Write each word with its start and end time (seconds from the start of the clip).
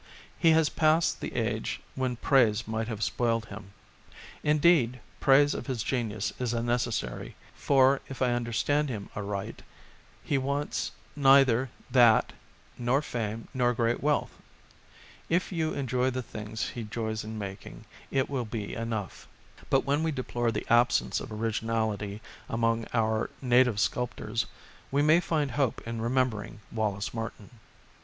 He 0.39 0.49
has 0.53 0.67
passed 0.67 1.21
the 1.21 1.35
age 1.35 1.79
when 1.93 2.15
praise 2.15 2.67
might 2.67 2.87
have 2.87 3.03
spoiled 3.03 3.45
him; 3.45 3.71
indeed, 4.41 4.99
praise 5.19 5.53
of 5.53 5.67
his 5.67 5.83
genius 5.83 6.33
is 6.39 6.55
unnecessary, 6.55 7.35
for, 7.53 8.01
if 8.09 8.19
I 8.19 8.31
understand 8.33 8.89
him 8.89 9.11
aright, 9.15 9.61
he 10.23 10.39
wants 10.39 10.89
neither 11.15 11.69
that 11.91 12.33
nor 12.79 13.03
fame 13.03 13.47
nor 13.53 13.75
great 13.75 14.01
wealth. 14.01 14.31
If 15.29 15.51
you 15.51 15.73
enjoy 15.75 16.09
the 16.09 16.23
things 16.23 16.69
he 16.69 16.83
joys 16.83 17.23
in 17.23 17.37
making, 17.37 17.85
it 18.09 18.27
will 18.27 18.43
be 18.45 18.75
174 18.75 19.29
A 19.29 19.67
QUARTET 19.67 19.67
OF 19.67 19.69
POTTERS 19.69 19.69
enough. 19.69 19.69
But 19.69 19.85
when 19.85 20.01
we 20.03 20.11
deplore 20.11 20.51
the 20.51 20.73
absence 20.73 21.19
of 21.19 21.31
origin 21.31 21.67
ality 21.67 22.21
among 22.49 22.87
our 22.91 23.29
native 23.39 23.79
sculptors, 23.79 24.47
we 24.89 25.03
may 25.03 25.19
find 25.19 25.51
hope 25.51 25.79
in 25.85 26.01
remembering 26.01 26.59
Wallace 26.71 27.13
Martin. 27.13 27.51